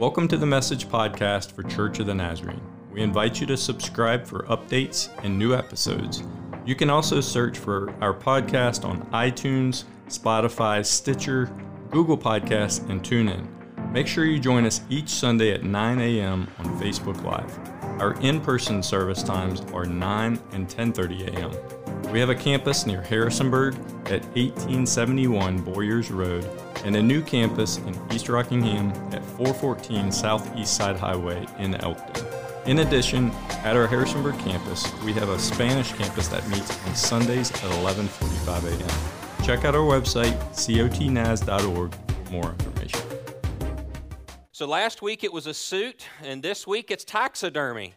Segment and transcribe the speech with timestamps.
[0.00, 2.62] Welcome to the Message Podcast for Church of the Nazarene.
[2.90, 6.22] We invite you to subscribe for updates and new episodes.
[6.64, 11.52] You can also search for our podcast on iTunes, Spotify, Stitcher,
[11.90, 13.46] Google Podcasts, and TuneIn.
[13.92, 16.48] Make sure you join us each Sunday at 9 a.m.
[16.60, 17.58] on Facebook Live.
[18.00, 21.79] Our in-person service times are 9 and 10:30 a.m.
[22.10, 23.74] We have a campus near Harrisonburg
[24.06, 26.44] at 1871 Boyers Road
[26.84, 32.26] and a new campus in East Rockingham at 414 Southeast Side Highway in Elkton.
[32.66, 33.30] In addition,
[33.62, 38.64] at our Harrisonburg campus, we have a Spanish campus that meets on Sundays at 11:45
[38.64, 39.46] a.m.
[39.46, 43.00] Check out our website cotnaz.org for more information.
[44.50, 47.94] So last week it was a suit, and this week it's taxidermy.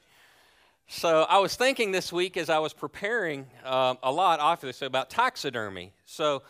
[0.96, 5.10] So I was thinking this week as I was preparing um, a lot, obviously, about
[5.10, 5.92] taxidermy.
[6.06, 6.44] So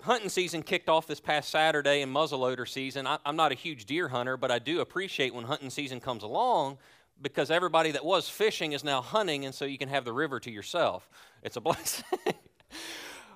[0.00, 3.06] hunting season kicked off this past Saturday and muzzleloader season.
[3.06, 6.22] I, am not a huge deer hunter, but I do appreciate when hunting season comes
[6.22, 6.78] along
[7.20, 10.40] because everybody that was fishing is now hunting, and so you can have the river
[10.40, 11.08] to yourself.
[11.42, 12.04] It's a blessing.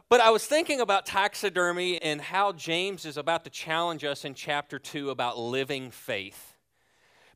[0.08, 4.32] But I was thinking about taxidermy and how James is about to challenge us in
[4.32, 6.56] chapter 2 about living faith.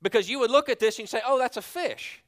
[0.00, 2.21] Because you would look at this and say, oh, that's a fish.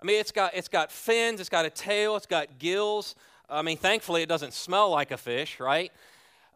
[0.00, 3.14] I mean, it's got, it's got fins, it's got a tail, it's got gills.
[3.48, 5.92] I mean, thankfully, it doesn't smell like a fish, right?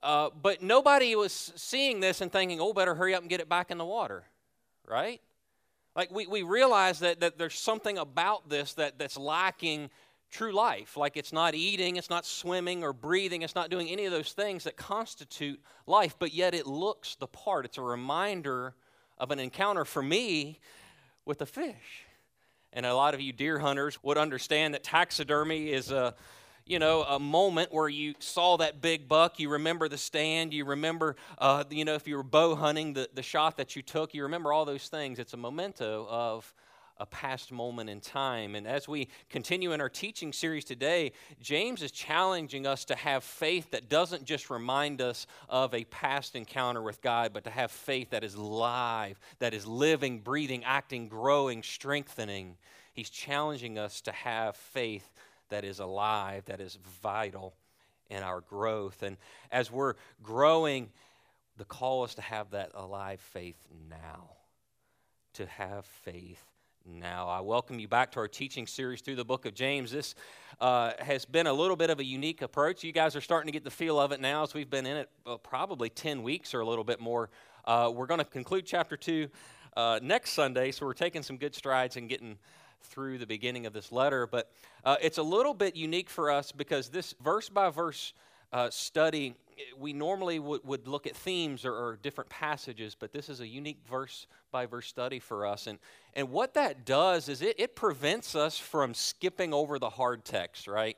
[0.02, 3.48] Uh, but nobody was seeing this and thinking, oh, better hurry up and get it
[3.48, 4.24] back in the water,
[4.88, 5.20] right?
[5.96, 9.90] Like, we, we realize that, that there's something about this that, that's lacking
[10.34, 10.96] true life.
[10.96, 14.32] Like it's not eating, it's not swimming or breathing, it's not doing any of those
[14.32, 17.64] things that constitute life, but yet it looks the part.
[17.64, 18.74] It's a reminder
[19.16, 20.58] of an encounter for me
[21.24, 22.06] with a fish.
[22.75, 26.14] And a lot of you deer hunters would understand that taxidermy is a
[26.67, 30.64] you know, a moment where you saw that big buck, you remember the stand, you
[30.64, 34.14] remember, uh, you know, if you were bow hunting, the, the shot that you took,
[34.14, 35.19] you remember all those things.
[35.19, 36.55] It's a memento of
[36.98, 38.55] a past moment in time.
[38.55, 43.24] And as we continue in our teaching series today, James is challenging us to have
[43.24, 47.70] faith that doesn't just remind us of a past encounter with God, but to have
[47.70, 52.56] faith that is live, that is living, breathing, acting, growing, strengthening.
[52.92, 55.10] He's challenging us to have faith
[55.48, 57.54] that is alive, that is vital
[58.08, 59.02] in our growth.
[59.02, 59.16] And
[59.50, 60.90] as we're growing,
[61.56, 63.58] the call is to have that alive faith
[63.90, 64.30] now,
[65.34, 66.53] to have faith
[66.86, 67.28] now.
[67.28, 69.90] I welcome you back to our teaching series through the book of James.
[69.90, 70.14] This
[70.61, 72.84] uh, has been a little bit of a unique approach.
[72.84, 74.98] You guys are starting to get the feel of it now as we've been in
[74.98, 77.30] it uh, probably 10 weeks or a little bit more.
[77.64, 79.28] Uh, we're going to conclude chapter 2
[79.77, 82.36] uh, next Sunday, so we're taking some good strides and getting
[82.83, 84.27] through the beginning of this letter.
[84.27, 84.51] But
[84.84, 88.12] uh, it's a little bit unique for us because this verse by verse
[88.54, 89.34] uh, study
[89.78, 93.46] we normally would, would look at themes or, or, different passages, but this is a
[93.46, 95.66] unique verse by verse study for us.
[95.66, 95.78] And,
[96.14, 100.66] and what that does is it, it prevents us from skipping over the hard text,
[100.66, 100.96] right?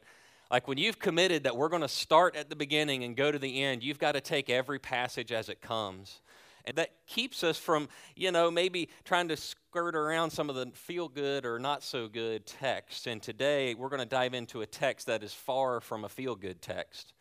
[0.50, 3.38] Like when you've committed that we're going to start at the beginning and go to
[3.38, 6.20] the end, you've got to take every passage as it comes.
[6.64, 10.70] And that keeps us from, you know, maybe trying to skirt around some of the
[10.74, 13.06] feel good or not so good texts.
[13.06, 16.34] And today we're going to dive into a text that is far from a feel
[16.34, 17.12] good text.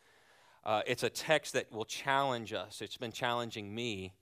[0.66, 2.82] Uh, it's a text that will challenge us.
[2.82, 4.12] It's been challenging me.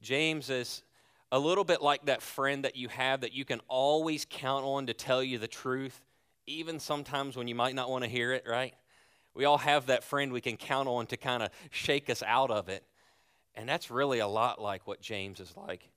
[0.00, 0.84] James is
[1.32, 4.86] a little bit like that friend that you have that you can always count on
[4.86, 6.00] to tell you the truth,
[6.46, 8.74] even sometimes when you might not want to hear it, right?
[9.34, 12.52] We all have that friend we can count on to kind of shake us out
[12.52, 12.84] of it.
[13.56, 15.88] And that's really a lot like what James is like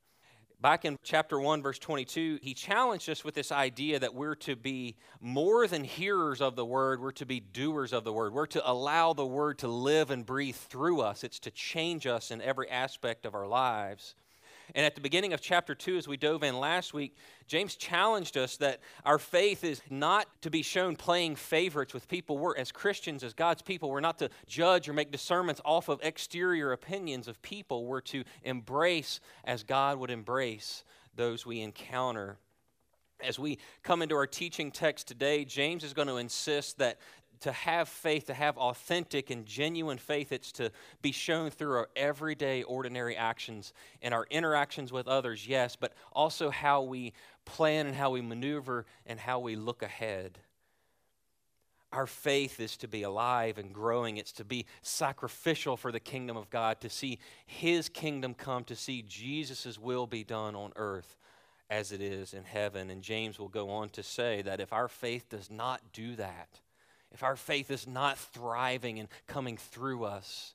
[0.62, 4.56] back in chapter 1, verse 22, he challenged us with this idea that we're to
[4.56, 8.34] be more than hearers of the word, we're to be doers of the word.
[8.34, 12.32] We're to allow the word to live and breathe through us, it's to change us
[12.32, 14.16] in every aspect of our lives.
[14.76, 17.16] And at the beginning of chapter 2, as we dove in last week,
[17.48, 22.38] James challenged us that our faith is not to be shown playing favorites with people.
[22.38, 26.00] We're, as Christians, as God's people, we're not to judge or make discernments off of
[26.04, 27.86] exterior opinions of people.
[27.86, 30.84] We're to embrace as God would embrace
[31.16, 32.38] those we encounter.
[33.22, 37.00] As we come into our teaching text today, James is going to insist that
[37.42, 40.72] to have faith, to have authentic and genuine faith, it's to
[41.02, 46.50] be shown through our everyday, ordinary actions and our interactions with others, yes, but also
[46.50, 47.14] how we
[47.46, 50.40] plan and how we maneuver and how we look ahead.
[51.92, 54.18] Our faith is to be alive and growing.
[54.18, 58.76] It's to be sacrificial for the kingdom of God, to see His kingdom come, to
[58.76, 61.18] see Jesus' will be done on earth
[61.70, 62.92] as it is in heaven.
[62.92, 66.60] And James will go on to say that if our faith does not do that,
[67.12, 70.54] if our faith is not thriving and coming through us,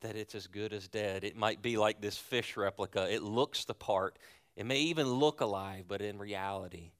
[0.00, 1.24] that it's as good as dead.
[1.24, 3.12] It might be like this fish replica.
[3.12, 4.18] It looks the part.
[4.56, 6.92] It may even look alive, but in reality,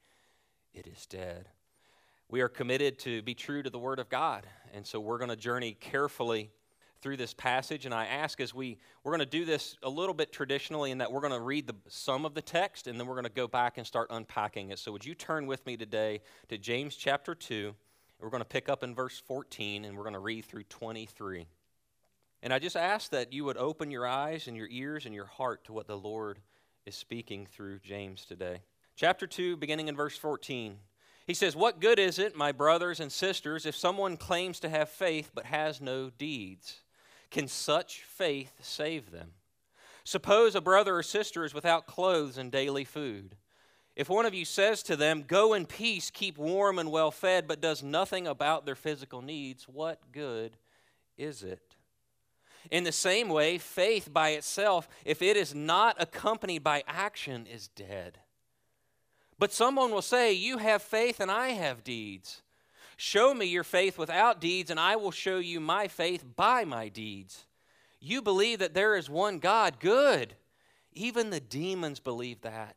[0.72, 1.48] it is dead.
[2.28, 5.30] We are committed to be true to the Word of God, and so we're going
[5.30, 6.50] to journey carefully
[7.00, 7.86] through this passage.
[7.86, 10.98] And I ask as we we're going to do this a little bit traditionally in
[10.98, 13.30] that we're going to read the some of the text, and then we're going to
[13.30, 14.78] go back and start unpacking it.
[14.78, 17.74] So would you turn with me today to James chapter two?
[18.20, 21.46] We're going to pick up in verse 14, and we're going to read through 23.
[22.42, 25.24] And I just ask that you would open your eyes and your ears and your
[25.24, 26.38] heart to what the Lord
[26.84, 28.60] is speaking through James today.
[28.94, 30.76] Chapter 2, beginning in verse 14.
[31.26, 34.90] He says, What good is it, my brothers and sisters, if someone claims to have
[34.90, 36.80] faith but has no deeds?
[37.30, 39.32] Can such faith save them?
[40.04, 43.36] Suppose a brother or sister is without clothes and daily food.
[43.96, 47.46] If one of you says to them, Go in peace, keep warm and well fed,
[47.46, 50.56] but does nothing about their physical needs, what good
[51.18, 51.76] is it?
[52.70, 57.68] In the same way, faith by itself, if it is not accompanied by action, is
[57.68, 58.18] dead.
[59.38, 62.42] But someone will say, You have faith and I have deeds.
[62.96, 66.88] Show me your faith without deeds, and I will show you my faith by my
[66.88, 67.46] deeds.
[67.98, 69.80] You believe that there is one God.
[69.80, 70.34] Good.
[70.92, 72.76] Even the demons believe that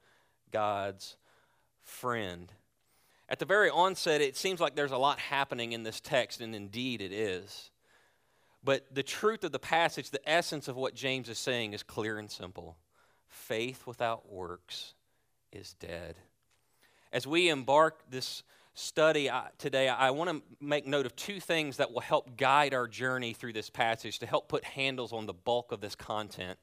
[0.51, 1.17] God's
[1.81, 2.51] friend.
[3.29, 6.53] At the very onset, it seems like there's a lot happening in this text, and
[6.53, 7.71] indeed it is.
[8.63, 12.17] But the truth of the passage, the essence of what James is saying, is clear
[12.17, 12.77] and simple
[13.27, 14.93] faith without works
[15.51, 16.17] is dead.
[17.13, 18.43] As we embark this
[18.73, 22.87] study today, I want to make note of two things that will help guide our
[22.87, 26.59] journey through this passage to help put handles on the bulk of this content.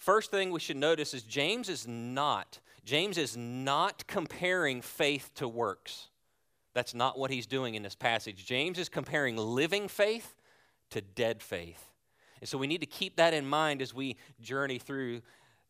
[0.00, 5.46] First thing we should notice is James is not James is not comparing faith to
[5.46, 6.08] works.
[6.74, 8.46] That's not what he's doing in this passage.
[8.46, 10.34] James is comparing living faith
[10.90, 11.92] to dead faith.
[12.40, 15.22] And so we need to keep that in mind as we journey through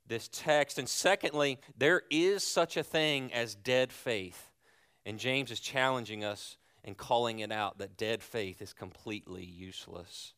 [0.06, 0.78] this text.
[0.78, 4.50] And secondly, there is such a thing as dead faith.
[5.04, 10.32] And James is challenging us and calling it out that dead faith is completely useless.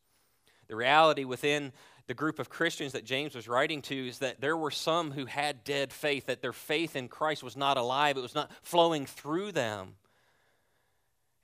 [0.68, 1.72] The reality within
[2.06, 5.26] the group of Christians that James was writing to is that there were some who
[5.26, 9.06] had dead faith, that their faith in Christ was not alive, it was not flowing
[9.06, 9.94] through them.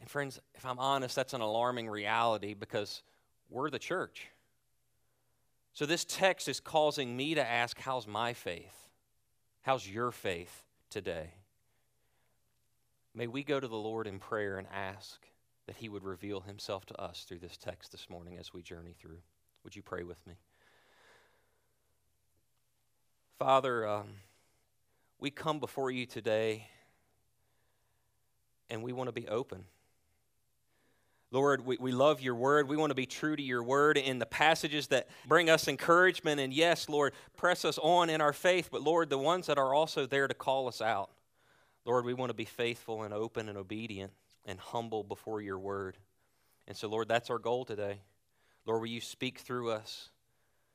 [0.01, 3.03] And, friends, if I'm honest, that's an alarming reality because
[3.51, 4.29] we're the church.
[5.73, 8.89] So, this text is causing me to ask, How's my faith?
[9.63, 11.35] How's your faith today?
[13.15, 15.21] May we go to the Lord in prayer and ask
[15.69, 18.95] that He would reveal Himself to us through this text this morning as we journey
[18.99, 19.19] through.
[19.63, 20.33] Would you pray with me?
[23.39, 24.07] Father, um,
[25.21, 26.69] we come before you today
[28.71, 29.65] and we want to be open.
[31.31, 32.67] Lord, we, we love your word.
[32.67, 36.41] We want to be true to your word in the passages that bring us encouragement.
[36.41, 39.75] And yes, Lord, press us on in our faith, but Lord, the ones that are
[39.75, 41.11] also there to call us out.
[41.85, 44.13] Lord, we want to be faithful and open and obedient
[44.45, 45.97] and humble before your word.
[46.67, 48.01] And so, Lord, that's our goal today.
[48.67, 50.11] Lord, will you speak through us?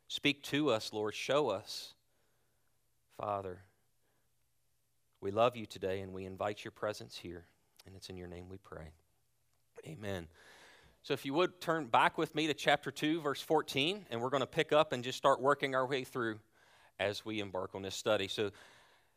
[0.08, 1.16] Speak to us, Lord.
[1.16, 1.94] Show us
[3.18, 3.60] Father,
[5.22, 7.46] we love you today and we invite your presence here.
[7.86, 8.92] And it's in your name we pray.
[9.88, 10.28] Amen.
[11.04, 14.30] So, if you would turn back with me to chapter 2, verse 14, and we're
[14.30, 16.40] going to pick up and just start working our way through
[17.00, 18.30] as we embark on this study.
[18.30, 18.52] So,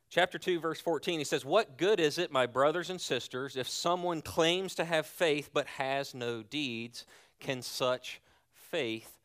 [0.09, 3.69] chapter 2, verse 14, he says, What good is it, my brothers and sisters, if
[3.69, 7.07] someone claims to have faith but has no deeds?
[7.39, 8.21] Can such
[8.55, 9.17] faith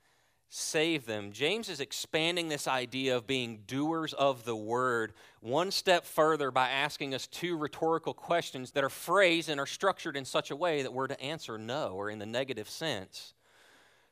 [0.54, 1.32] save them.
[1.32, 6.68] James is expanding this idea of being doers of the word one step further by
[6.68, 10.82] asking us two rhetorical questions that are phrased and are structured in such a way
[10.82, 13.34] that we're to answer no or in the negative sense.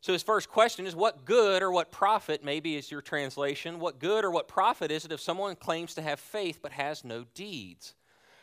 [0.01, 3.99] So his first question is what good or what profit, maybe is your translation, what
[3.99, 7.25] good or what profit is it if someone claims to have faith but has no
[7.33, 7.95] deeds?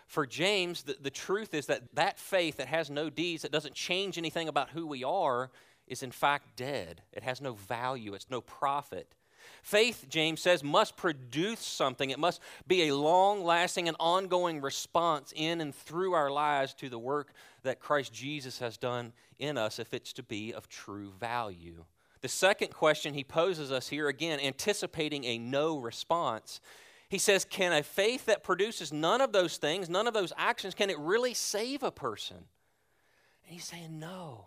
[0.06, 3.74] For James, the, the truth is that that faith that has no deeds, that doesn't
[3.74, 5.50] change anything about who we are,
[5.86, 7.02] is in fact dead.
[7.12, 9.14] It has no value, it's no profit.
[9.62, 12.10] Faith, James says, must produce something.
[12.10, 16.88] It must be a long lasting and ongoing response in and through our lives to
[16.88, 21.12] the work that Christ Jesus has done in us if it's to be of true
[21.18, 21.84] value.
[22.22, 26.60] The second question he poses us here, again, anticipating a no response.
[27.08, 30.74] He says, Can a faith that produces none of those things, none of those actions,
[30.74, 32.36] can it really save a person?
[32.36, 34.46] And he's saying, No.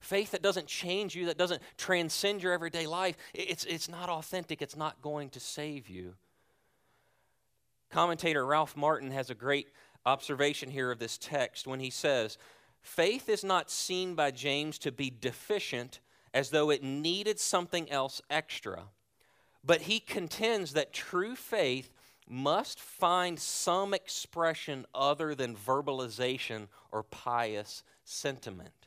[0.00, 4.62] Faith that doesn't change you, that doesn't transcend your everyday life, it's, it's not authentic.
[4.62, 6.14] It's not going to save you.
[7.90, 9.68] Commentator Ralph Martin has a great
[10.04, 12.38] observation here of this text when he says,
[12.80, 16.00] Faith is not seen by James to be deficient
[16.32, 18.84] as though it needed something else extra.
[19.64, 21.92] But he contends that true faith
[22.28, 28.77] must find some expression other than verbalization or pious sentiment.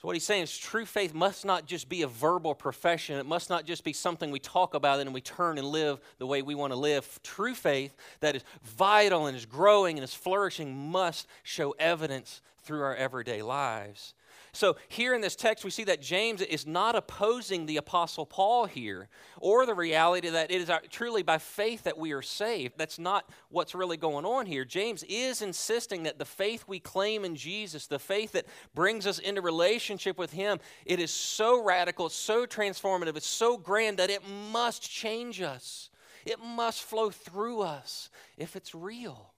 [0.00, 3.18] So, what he's saying is true faith must not just be a verbal profession.
[3.18, 6.26] It must not just be something we talk about and we turn and live the
[6.26, 7.20] way we want to live.
[7.22, 12.80] True faith that is vital and is growing and is flourishing must show evidence through
[12.80, 14.14] our everyday lives.
[14.52, 18.66] So, here in this text, we see that James is not opposing the Apostle Paul
[18.66, 22.74] here, or the reality that it is truly by faith that we are saved.
[22.76, 24.64] That's not what's really going on here.
[24.64, 29.18] James is insisting that the faith we claim in Jesus, the faith that brings us
[29.18, 34.10] into relationship with Him, it is so radical, it's so transformative, it's so grand that
[34.10, 35.90] it must change us.
[36.26, 39.32] It must flow through us if it's real.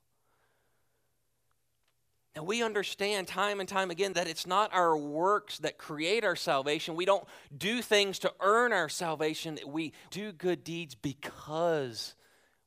[2.35, 6.37] And we understand time and time again that it's not our works that create our
[6.37, 6.97] salvation.
[6.97, 7.25] We don't
[7.57, 9.59] do things to earn our salvation.
[9.67, 12.15] We do good deeds because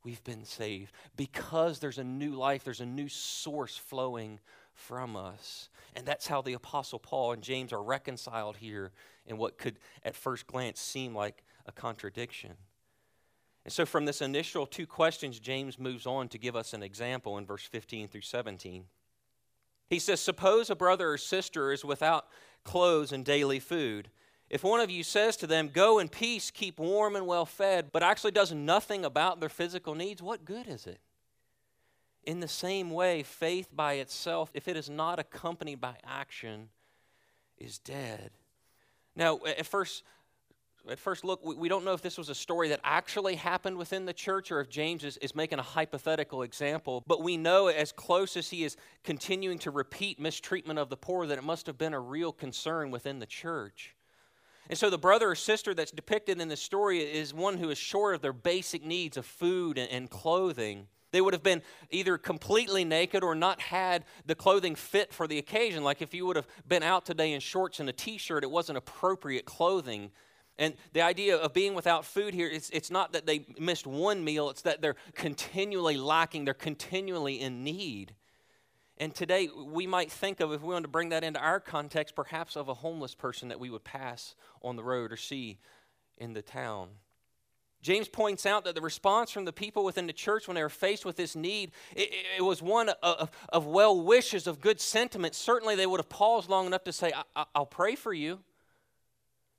[0.03, 4.39] we've been saved, because there's a new life, there's a new source flowing
[4.75, 5.69] from us.
[5.95, 8.91] And that's how the Apostle Paul and James are reconciled here
[9.25, 12.51] in what could at first glance seem like a contradiction.
[13.63, 17.39] And so, from this initial two questions, James moves on to give us an example
[17.39, 18.85] in verse 15 through 17.
[19.89, 22.27] He says, Suppose a brother or sister is without
[22.63, 24.09] clothes and daily food.
[24.49, 27.91] If one of you says to them, Go in peace, keep warm and well fed,
[27.91, 30.99] but actually does nothing about their physical needs, what good is it?
[32.23, 36.69] In the same way, faith by itself, if it is not accompanied by action,
[37.57, 38.31] is dead.
[39.15, 40.03] Now, at first,
[40.89, 43.77] at first look, we, we, don't know if this was a story that actually happened
[43.77, 47.03] within the church or if James is, is making a hypothetical example.
[47.07, 51.25] But we know, as close as he is continuing to repeat mistreatment of the poor,
[51.27, 53.95] that it must have been a real concern within the church.
[54.69, 57.77] And so the brother or sister that's depicted in the story is one who is
[57.77, 60.87] short of their basic needs of food and, and clothing.
[61.11, 61.61] They would have been
[61.91, 65.83] either completely naked or not had the clothing fit for the occasion.
[65.83, 68.51] Like if you would have been out today in shorts and a t shirt, it
[68.51, 70.11] wasn't appropriate clothing
[70.57, 74.23] and the idea of being without food here, it's, it's not that they missed one
[74.23, 78.13] meal, it's that they're continually lacking, they're continually in need.
[78.97, 82.15] And today, we might think of, if we want to bring that into our context,
[82.15, 85.59] perhaps of a homeless person that we would pass on the road or see
[86.17, 86.89] in the town.
[87.81, 90.69] James points out that the response from the people within the church when they were
[90.69, 95.35] faced with this need, it, it was one of, of, well wishes, of good sentiment.
[95.35, 97.11] Certainly, they would have paused long enough to say,
[97.53, 98.39] I'll pray for you.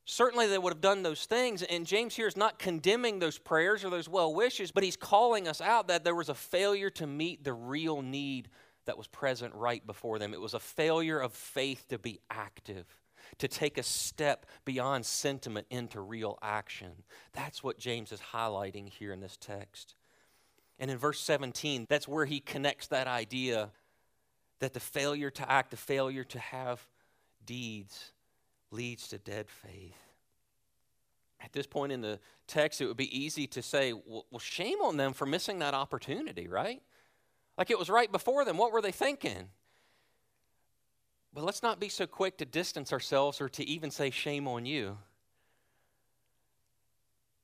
[0.09, 1.65] Certainly, they would have done those things.
[1.65, 5.49] And James here is not condemning those prayers or those well wishes, but he's calling
[5.49, 8.49] us out that there was a failure to meet the real need
[8.85, 10.33] that was present right before them.
[10.33, 12.87] It was a failure of faith to be active,
[13.39, 16.93] to take a step beyond sentiment into real action.
[17.33, 19.97] That's what James is highlighting here in this text.
[20.79, 23.71] And in verse 17, that's where he connects that idea
[24.61, 26.87] that the failure to act, the failure to have
[27.45, 28.13] deeds,
[28.71, 29.97] leads to dead faith.
[31.41, 34.97] At this point in the text, it would be easy to say, well, shame on
[34.97, 36.83] them for missing that opportunity, right?
[37.59, 38.57] Like it was right before them.
[38.57, 39.49] What were they thinking?
[41.33, 44.65] But let's not be so quick to distance ourselves or to even say, shame on
[44.65, 44.97] you.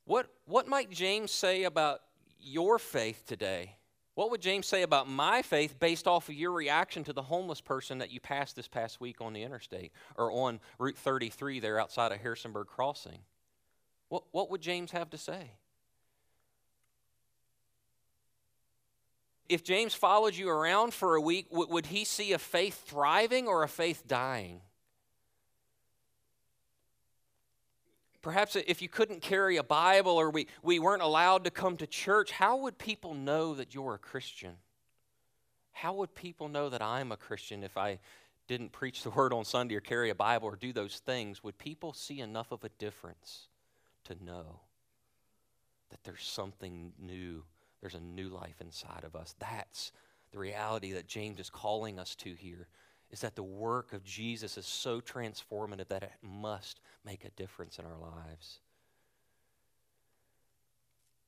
[0.04, 2.00] What, what might James say about
[2.40, 3.76] your faith today?
[4.14, 7.62] What would James say about my faith based off of your reaction to the homeless
[7.62, 11.80] person that you passed this past week on the interstate or on Route 33 there
[11.80, 13.20] outside of Harrisonburg Crossing?
[14.08, 15.52] What, what would James have to say?
[19.48, 23.62] If James followed you around for a week, would he see a faith thriving or
[23.62, 24.60] a faith dying?
[28.22, 31.86] Perhaps if you couldn't carry a Bible or we, we weren't allowed to come to
[31.88, 34.54] church, how would people know that you're a Christian?
[35.72, 37.98] How would people know that I'm a Christian if I
[38.46, 41.42] didn't preach the word on Sunday or carry a Bible or do those things?
[41.42, 43.48] Would people see enough of a difference
[44.04, 44.60] to know
[45.90, 47.42] that there's something new?
[47.80, 49.34] There's a new life inside of us.
[49.40, 49.90] That's
[50.30, 52.68] the reality that James is calling us to here
[53.12, 57.78] is that the work of Jesus is so transformative that it must make a difference
[57.78, 58.58] in our lives.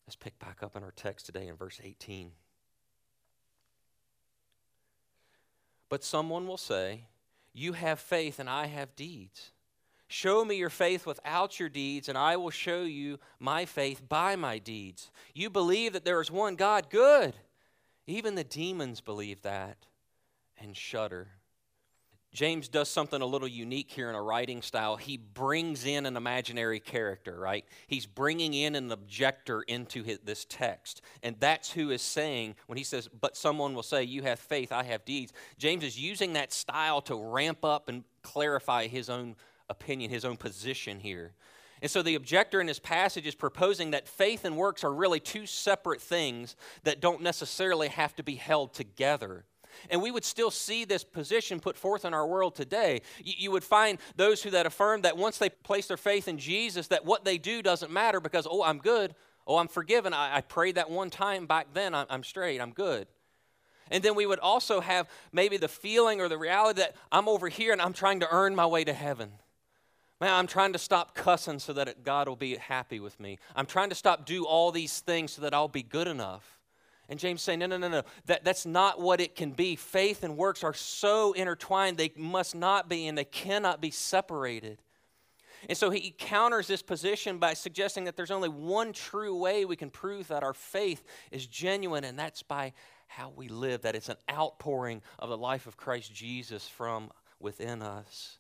[0.07, 2.33] Let's pick back up in our text today in verse 18.
[5.89, 7.05] But someone will say,
[7.53, 9.53] You have faith and I have deeds.
[10.09, 14.37] Show me your faith without your deeds, and I will show you my faith by
[14.37, 15.11] my deeds.
[15.35, 17.35] You believe that there is one God, good.
[18.07, 19.79] Even the demons believe that
[20.59, 21.29] and shudder.
[22.35, 24.97] James does something a little unique here in a writing style.
[24.97, 27.65] He brings in an imaginary character, right?
[27.87, 31.01] He's bringing in an objector into his, this text.
[31.23, 34.73] And that's who is saying, when he says, But someone will say, You have faith,
[34.73, 35.33] I have deeds.
[35.59, 39.37] James is using that style to ramp up and clarify his own
[39.71, 41.35] opinion, his own position here.
[41.83, 45.21] And so the objector in this passage is proposing that faith and works are really
[45.21, 49.45] two separate things that don't necessarily have to be held together.
[49.91, 53.03] And we would still see this position put forth in our world today.
[53.23, 56.39] You, you, would find those who that affirm that once they place their faith in
[56.39, 59.15] Jesus, that what they do doesn't matter because, oh, I'm good.
[59.47, 60.13] Oh, I'm forgiven.
[60.13, 61.95] I, I prayed that one time back then.
[61.95, 62.61] I, I'm straight.
[62.61, 63.07] I'm good.
[63.91, 67.49] And then we would also have maybe the feeling or the reality that I'm over
[67.49, 69.33] here and I'm trying to earn my way to heaven.
[70.21, 73.39] Man, I'm trying to stop cussing so that God will be happy with me.
[73.55, 76.54] I'm trying to stop do all these things so that I'll be good enough.
[77.09, 78.03] And James saying, no, no, no, no.
[78.27, 79.77] That, that's not what it can be.
[79.77, 84.79] Faith and works are so intertwined, they must not be and they cannot be separated.
[85.69, 89.77] And so he counters this position by suggesting that there's only one true way we
[89.77, 92.73] can prove that our faith is genuine, and that's by
[93.07, 97.83] how we live, that it's an outpouring of the life of Christ Jesus from within
[97.83, 98.39] us.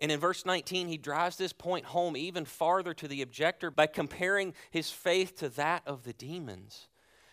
[0.00, 3.88] And in verse 19, he drives this point home even farther to the objector by
[3.88, 6.88] comparing his faith to that of the demons.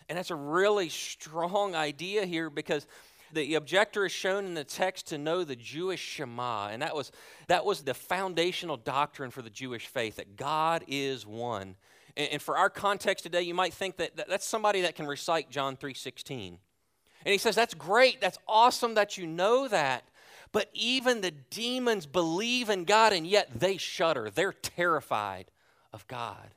[0.07, 2.85] And that's a really strong idea here because
[3.33, 7.11] the objector is shown in the text to know the Jewish Shema, and that was,
[7.47, 11.75] that was the foundational doctrine for the Jewish faith that God is one.
[12.15, 15.07] And, and for our context today, you might think that, that that's somebody that can
[15.07, 16.47] recite John 3.16.
[16.47, 20.03] And he says, That's great, that's awesome that you know that.
[20.51, 24.29] But even the demons believe in God, and yet they shudder.
[24.29, 25.51] They're terrified
[25.91, 26.51] of God.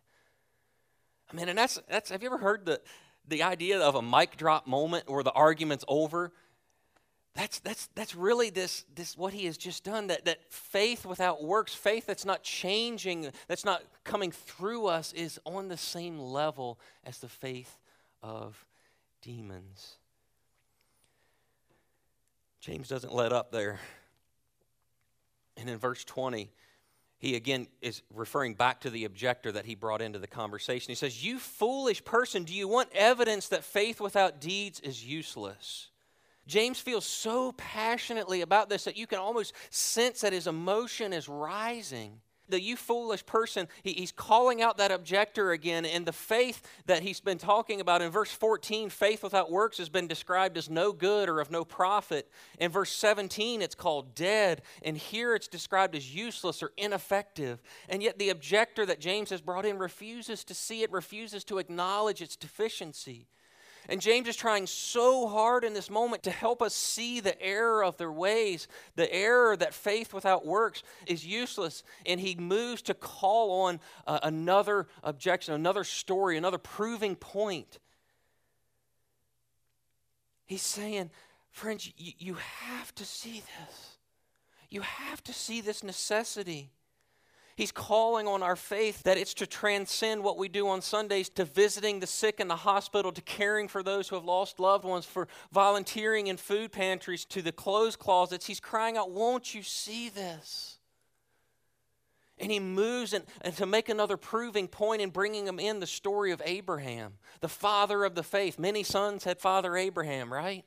[1.32, 2.80] I mean, and that's, that's have you ever heard the
[3.28, 6.32] the idea of a mic drop moment where the argument's over,
[7.34, 11.44] that's, that's, that's really this, this what he has just done that, that faith without
[11.44, 16.80] works faith that's not changing that's not coming through us is on the same level
[17.04, 17.78] as the faith
[18.22, 18.66] of
[19.22, 19.98] demons.
[22.60, 23.78] James doesn't let up there.
[25.56, 26.50] And in verse 20
[27.18, 30.90] he again is referring back to the objector that he brought into the conversation.
[30.90, 35.88] He says, You foolish person, do you want evidence that faith without deeds is useless?
[36.46, 41.28] James feels so passionately about this that you can almost sense that his emotion is
[41.28, 45.84] rising the you foolish person, he, he's calling out that objector again.
[45.84, 49.88] And the faith that he's been talking about in verse 14, faith without works has
[49.88, 52.30] been described as no good or of no profit.
[52.58, 54.62] In verse 17, it's called dead.
[54.82, 57.62] And here it's described as useless or ineffective.
[57.88, 61.58] And yet the objector that James has brought in refuses to see it, refuses to
[61.58, 63.28] acknowledge its deficiency.
[63.88, 67.82] And James is trying so hard in this moment to help us see the error
[67.82, 71.82] of their ways, the error that faith without works is useless.
[72.04, 77.78] And he moves to call on uh, another objection, another story, another proving point.
[80.44, 81.10] He's saying,
[81.50, 83.96] friends, you, you have to see this.
[84.68, 86.72] You have to see this necessity.
[87.58, 91.44] He's calling on our faith that it's to transcend what we do on Sundays to
[91.44, 95.04] visiting the sick in the hospital, to caring for those who have lost loved ones,
[95.04, 98.46] for volunteering in food pantries, to the clothes closets.
[98.46, 100.78] He's crying out, Won't you see this?
[102.38, 105.86] And he moves and, and to make another proving point in bringing him in the
[105.88, 108.56] story of Abraham, the father of the faith.
[108.56, 110.64] Many sons had Father Abraham, right?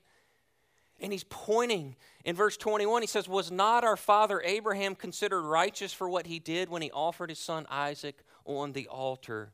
[1.01, 3.01] And he's pointing in verse 21.
[3.01, 6.91] He says, Was not our father Abraham considered righteous for what he did when he
[6.91, 9.51] offered his son Isaac on the altar?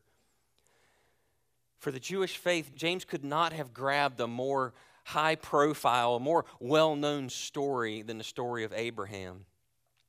[1.79, 4.73] For the Jewish faith, James could not have grabbed a more
[5.05, 9.45] high profile, a more well known story than the story of Abraham.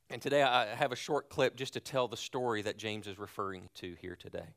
[0.09, 3.17] And today I have a short clip just to tell the story that James is
[3.17, 4.55] referring to here today.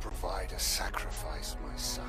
[0.00, 2.08] Provide a sacrifice, my son.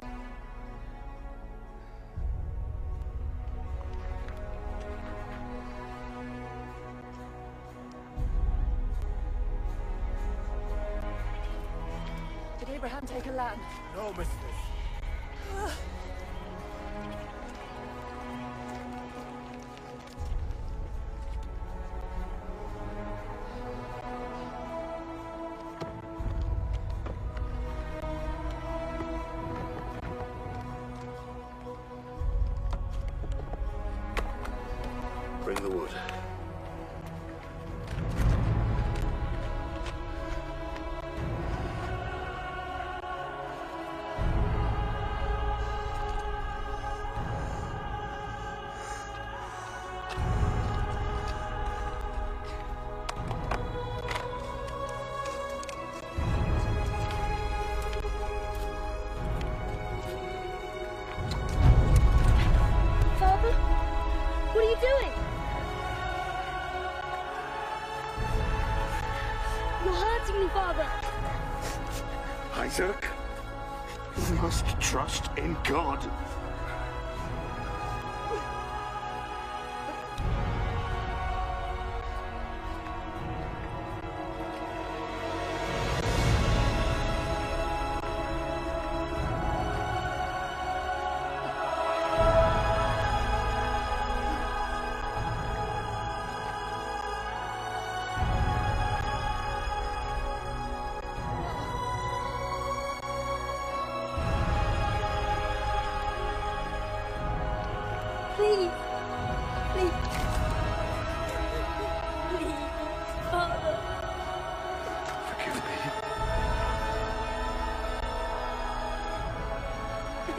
[74.88, 76.00] Trust in God.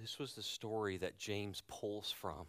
[0.00, 2.46] This was the story that James pulls from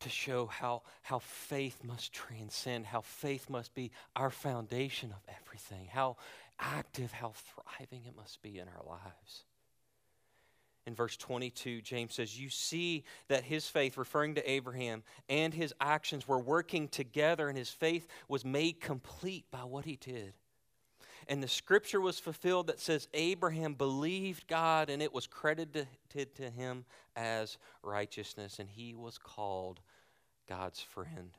[0.00, 5.86] to show how, how faith must transcend, how faith must be our foundation of everything,
[5.92, 6.16] how
[6.58, 9.44] active, how thriving it must be in our lives.
[10.86, 15.74] In verse 22, James says, You see that his faith, referring to Abraham, and his
[15.80, 20.32] actions were working together, and his faith was made complete by what he did.
[21.30, 25.86] And the scripture was fulfilled that says, Abraham believed God, and it was credited
[26.34, 29.78] to him as righteousness, and he was called
[30.48, 31.30] God's friend.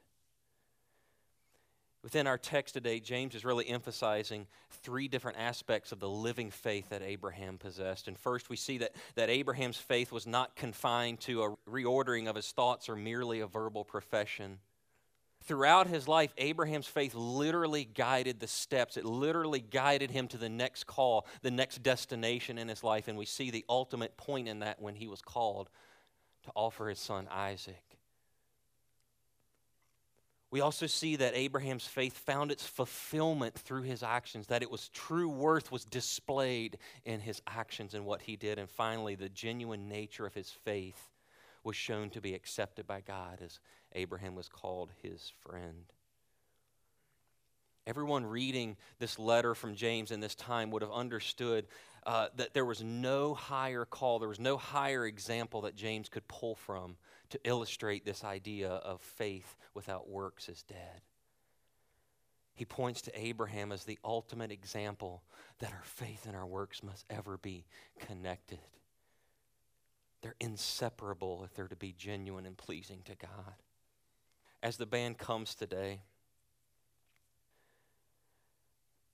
[2.04, 6.88] Within our text today, James is really emphasizing three different aspects of the living faith
[6.88, 8.08] that Abraham possessed.
[8.08, 12.38] And first, we see that, that Abraham's faith was not confined to a reordering of
[12.38, 14.60] his thoughts or merely a verbal profession.
[15.44, 18.96] Throughout his life, Abraham's faith literally guided the steps.
[18.96, 23.08] It literally guided him to the next call, the next destination in his life.
[23.08, 25.70] And we see the ultimate point in that when he was called
[26.44, 27.84] to offer his son Isaac.
[30.52, 34.90] We also see that Abraham's faith found its fulfillment through his actions, that it was
[34.90, 38.60] true worth was displayed in his actions and what he did.
[38.60, 41.11] And finally, the genuine nature of his faith
[41.64, 43.60] was shown to be accepted by God as
[43.94, 45.86] Abraham was called his friend.
[47.88, 51.66] Everyone reading this letter from James in this time would have understood
[52.06, 56.28] uh, that there was no higher call, there was no higher example that James could
[56.28, 56.96] pull from
[57.30, 61.02] to illustrate this idea of faith without works is dead.
[62.54, 65.24] He points to Abraham as the ultimate example
[65.60, 67.66] that our faith and our works must ever be
[68.00, 68.60] connected.
[70.22, 73.56] They're inseparable if they're to be genuine and pleasing to God.
[74.62, 76.02] As the band comes today,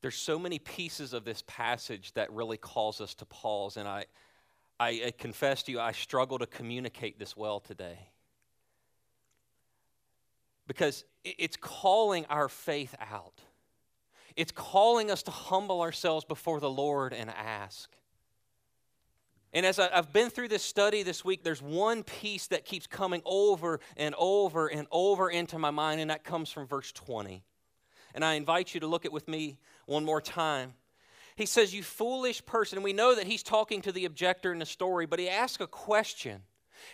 [0.02, 4.06] there's so many pieces of this passage that really calls us to pause, and I,
[4.80, 8.10] I, I confess to you, I struggle to communicate this well today.
[10.68, 13.42] Because it's calling our faith out.
[14.36, 17.90] It's calling us to humble ourselves before the Lord and ask.
[19.58, 23.24] And as I've been through this study this week, there's one piece that keeps coming
[23.26, 27.44] over and over and over into my mind, and that comes from verse 20.
[28.14, 30.76] And I invite you to look at with me one more time.
[31.36, 32.78] He says, You foolish person.
[32.78, 35.60] And we know that he's talking to the objector in the story, but he asks
[35.60, 36.44] a question.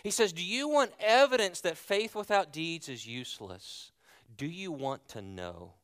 [0.02, 3.92] He says, Do you want evidence that faith without deeds is useless?
[4.38, 5.74] Do you want to know?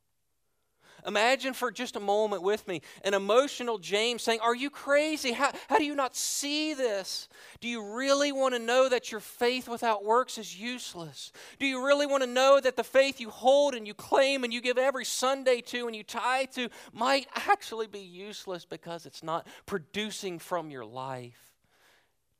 [1.06, 5.32] Imagine for just a moment with me an emotional James saying, Are you crazy?
[5.32, 7.28] How, how do you not see this?
[7.60, 11.32] Do you really want to know that your faith without works is useless?
[11.58, 14.52] Do you really want to know that the faith you hold and you claim and
[14.52, 19.22] you give every Sunday to and you tie to might actually be useless because it's
[19.22, 21.54] not producing from your life?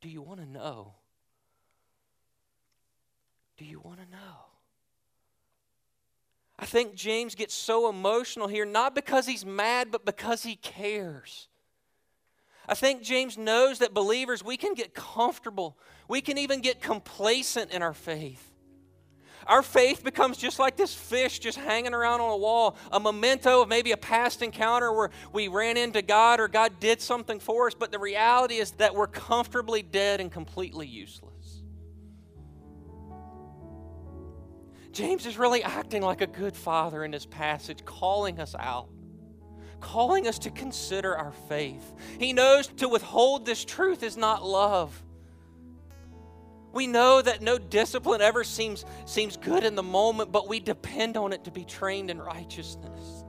[0.00, 0.94] Do you want to know?
[3.58, 4.49] Do you want to know?
[6.60, 11.48] I think James gets so emotional here, not because he's mad, but because he cares.
[12.68, 15.78] I think James knows that believers, we can get comfortable.
[16.06, 18.46] We can even get complacent in our faith.
[19.46, 23.62] Our faith becomes just like this fish just hanging around on a wall, a memento
[23.62, 27.68] of maybe a past encounter where we ran into God or God did something for
[27.68, 31.39] us, but the reality is that we're comfortably dead and completely useless.
[34.92, 38.88] James is really acting like a good father in this passage, calling us out,
[39.80, 41.92] calling us to consider our faith.
[42.18, 45.02] He knows to withhold this truth is not love.
[46.72, 51.16] We know that no discipline ever seems, seems good in the moment, but we depend
[51.16, 53.24] on it to be trained in righteousness.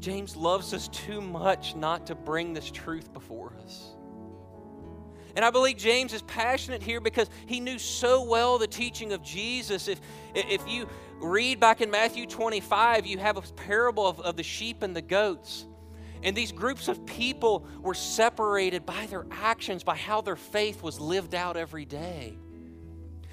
[0.00, 3.94] James loves us too much not to bring this truth before us.
[5.36, 9.22] And I believe James is passionate here because he knew so well the teaching of
[9.22, 9.88] Jesus.
[9.88, 10.00] If,
[10.34, 10.88] if you
[11.20, 15.02] read back in Matthew 25, you have a parable of, of the sheep and the
[15.02, 15.66] goats.
[16.22, 21.00] And these groups of people were separated by their actions, by how their faith was
[21.00, 22.36] lived out every day.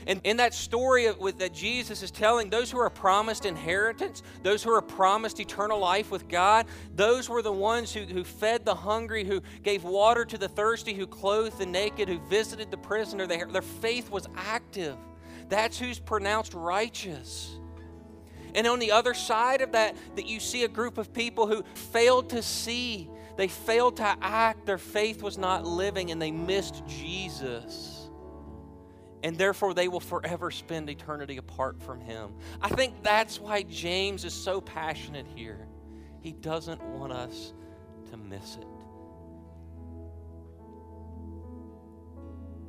[0.07, 4.63] And in that story with, that Jesus is telling, those who are promised inheritance, those
[4.63, 6.65] who are promised eternal life with God,
[6.95, 10.93] those were the ones who, who fed the hungry, who gave water to the thirsty,
[10.93, 13.27] who clothed the naked, who visited the prisoner.
[13.27, 14.95] They, their faith was active.
[15.49, 17.59] That's who's pronounced righteous.
[18.55, 21.63] And on the other side of that, that you see a group of people who
[21.75, 26.81] failed to see, they failed to act, their faith was not living, and they missed
[26.87, 27.96] Jesus
[29.27, 32.31] and therefore they will forever spend eternity apart from him.
[32.61, 35.67] I think that's why James is so passionate here.
[36.21, 37.51] He doesn't want us
[38.09, 38.67] to miss it.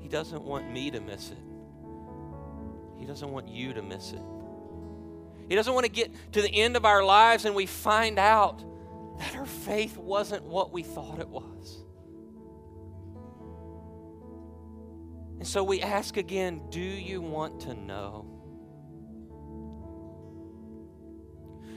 [0.01, 1.39] He doesn't want me to miss it.
[2.99, 4.23] He doesn't want you to miss it.
[5.49, 8.65] He doesn't want to get to the end of our lives and we find out
[9.21, 11.85] that our faith wasn't what we thought it was.
[15.39, 18.39] And so we ask again do you want to know?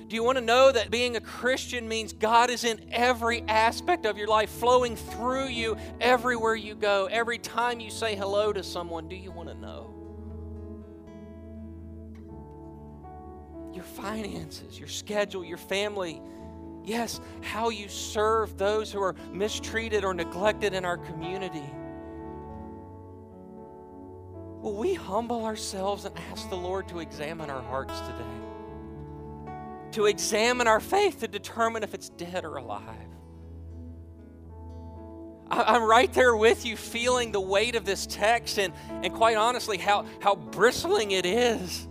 [0.08, 4.06] Do you want to know that being a Christian means God is in every aspect
[4.06, 8.62] of your life, flowing through you everywhere you go, every time you say hello to
[8.62, 9.08] someone?
[9.08, 9.94] Do you want to know?
[13.74, 16.22] Your finances, your schedule, your family,
[16.84, 21.64] yes, how you serve those who are mistreated or neglected in our community.
[24.62, 29.54] Will we humble ourselves and ask the Lord to examine our hearts today?
[29.94, 33.08] To examine our faith to determine if it's dead or alive.
[35.50, 39.78] I'm right there with you, feeling the weight of this text, and, and quite honestly,
[39.78, 41.88] how, how bristling it is.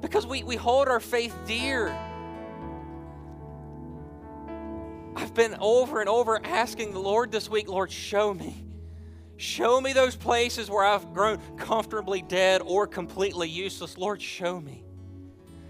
[0.00, 1.88] Because we, we hold our faith dear.
[5.16, 8.63] I've been over and over asking the Lord this week, Lord, show me.
[9.36, 13.98] Show me those places where I've grown comfortably dead or completely useless.
[13.98, 14.84] Lord, show me.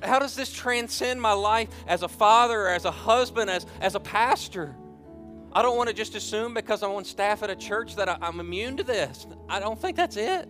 [0.02, 4.00] How does this transcend my life as a father, as a husband, as, as a
[4.00, 4.76] pastor?
[5.52, 8.18] I don't want to just assume because I'm on staff at a church that I,
[8.20, 9.26] I'm immune to this.
[9.48, 10.48] I don't think that's it.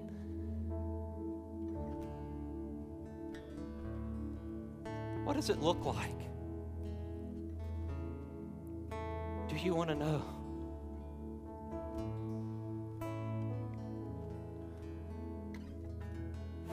[5.24, 6.18] What does it look like?
[9.48, 10.34] Do you want to know?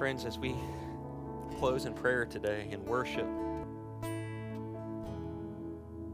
[0.01, 0.55] Friends, as we
[1.59, 3.27] close in prayer today in worship,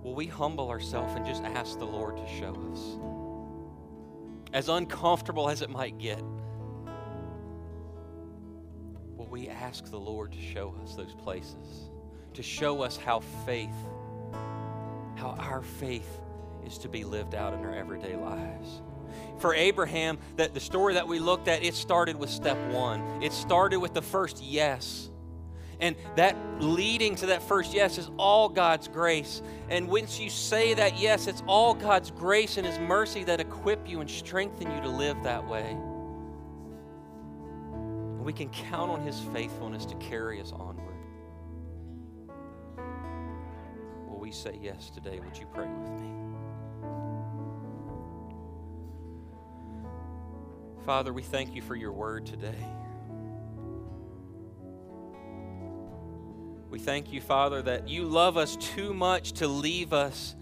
[0.03, 2.97] will we humble ourselves and just ask the Lord to show us?
[4.51, 6.21] As uncomfortable as it might get,
[9.15, 11.89] will we ask the Lord to show us those places?
[12.33, 13.87] To show us how faith,
[15.15, 16.19] how our faith
[16.65, 18.81] is to be lived out in our everyday lives
[19.39, 23.01] for Abraham, that the story that we looked at, it started with step one.
[23.21, 25.09] It started with the first yes.
[25.79, 29.41] And that leading to that first yes is all God's grace.
[29.69, 33.87] And once you say that yes, it's all God's grace and His mercy that equip
[33.87, 35.69] you and strengthen you to live that way.
[37.71, 40.95] And we can count on His faithfulness to carry us onward.
[44.07, 45.19] Will we say yes today?
[45.19, 46.16] Would you pray with me?
[50.87, 52.65] Father, we thank you for your word today.
[56.69, 60.33] We thank you, Father, that you love us too much to leave us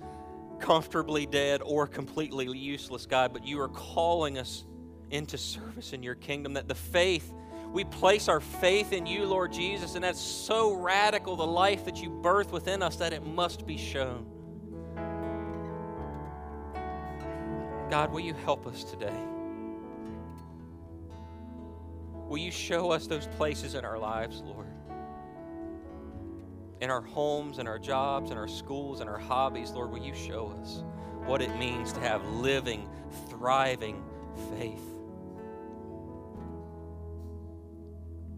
[0.59, 4.65] comfortably dead or completely useless, God, but you are calling us
[5.09, 6.53] into service in your kingdom.
[6.53, 7.33] That the faith,
[7.71, 11.97] we place our faith in you, Lord Jesus, and that's so radical, the life that
[11.97, 14.27] you birth within us, that it must be shown.
[17.89, 19.34] God, will you help us today?
[22.27, 24.67] Will you show us those places in our lives, Lord?
[26.81, 30.15] In our homes, in our jobs, in our schools, in our hobbies, Lord, will you
[30.15, 30.83] show us
[31.25, 32.89] what it means to have living,
[33.29, 34.03] thriving
[34.57, 34.81] faith?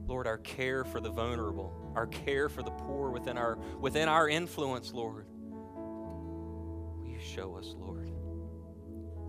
[0.05, 4.29] Lord, our care for the vulnerable, our care for the poor within our, within our
[4.29, 5.25] influence, Lord.
[5.75, 8.09] Will you show us, Lord?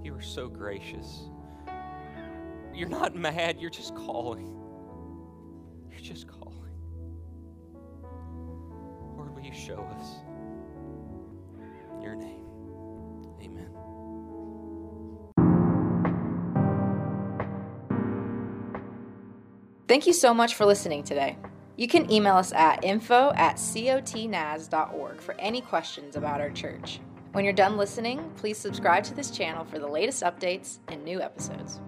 [0.03, 1.29] You are so gracious.
[2.79, 4.55] You're not mad, you're just calling.
[5.91, 6.77] You're just calling.
[9.17, 10.07] Lord, will you show us
[12.01, 12.45] your name?
[13.43, 13.69] Amen.
[19.89, 21.37] Thank you so much for listening today.
[21.77, 27.01] You can email us at info at cotnaz.org for any questions about our church.
[27.33, 31.21] When you're done listening, please subscribe to this channel for the latest updates and new
[31.21, 31.81] episodes.